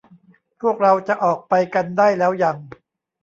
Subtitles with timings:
[0.61, 2.57] พวกเราจะออกไปกันได้แล้วยัง